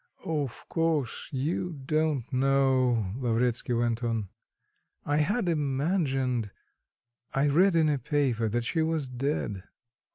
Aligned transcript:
"Of 0.25 0.65
course, 0.67 1.29
you 1.31 1.73
don't 1.73 2.33
know," 2.33 3.11
Lavretsky 3.19 3.73
went 3.73 4.03
on, 4.03 4.29
"I 5.05 5.17
had 5.17 5.47
imagined... 5.47 6.49
I 7.35 7.45
read 7.47 7.75
in 7.75 7.87
a 7.87 7.99
paper 7.99 8.49
that 8.49 8.63
she 8.65 8.81
was 8.81 9.07
dead." 9.07 9.61